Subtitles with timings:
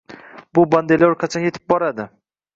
[0.57, 2.09] Bu banderol qachon yetib boradi?